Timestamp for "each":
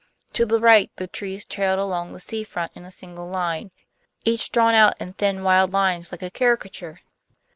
4.25-4.51